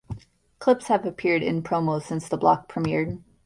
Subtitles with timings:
[0.57, 3.21] Clips have appeared in promos since the block premiered.